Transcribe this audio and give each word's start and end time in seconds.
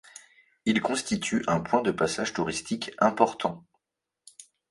Il 0.65 0.81
constitue 0.81 1.43
un 1.45 1.59
point 1.59 1.83
de 1.83 1.91
passage 1.91 2.33
touristique 2.33 2.89
important. 2.97 3.63